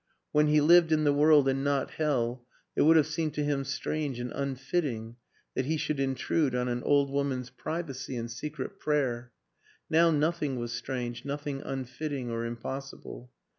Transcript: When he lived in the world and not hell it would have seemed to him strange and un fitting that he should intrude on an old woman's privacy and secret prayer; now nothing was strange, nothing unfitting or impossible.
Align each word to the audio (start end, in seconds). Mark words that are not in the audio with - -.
When 0.31 0.47
he 0.47 0.61
lived 0.61 0.91
in 0.91 1.03
the 1.03 1.13
world 1.13 1.47
and 1.47 1.63
not 1.63 1.91
hell 1.91 2.43
it 2.75 2.81
would 2.81 2.97
have 2.97 3.05
seemed 3.05 3.35
to 3.35 3.43
him 3.43 3.63
strange 3.63 4.19
and 4.19 4.33
un 4.33 4.55
fitting 4.55 5.17
that 5.53 5.65
he 5.65 5.77
should 5.77 5.99
intrude 5.99 6.55
on 6.55 6.67
an 6.67 6.81
old 6.81 7.11
woman's 7.11 7.51
privacy 7.51 8.15
and 8.15 8.31
secret 8.31 8.79
prayer; 8.79 9.31
now 9.91 10.09
nothing 10.09 10.57
was 10.57 10.71
strange, 10.71 11.23
nothing 11.23 11.61
unfitting 11.61 12.31
or 12.31 12.45
impossible. 12.45 13.29